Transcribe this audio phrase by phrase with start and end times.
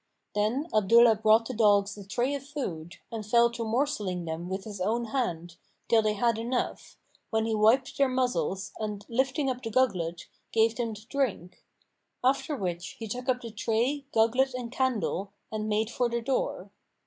[0.33, 4.63] Then Abdullah brought the dogs the tray of food and fell to morselling them with
[4.63, 6.97] his own hand, till they had enough,
[7.29, 11.63] when he wiped their muzzles and lifting up the gugglet, gave them to drink;
[12.23, 16.71] after which he took up the tray, gugglet and candle and made for the door.